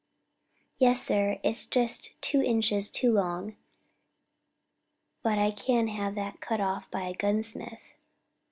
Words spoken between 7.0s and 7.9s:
a gunsmith."